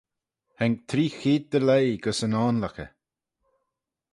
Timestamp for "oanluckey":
2.41-2.89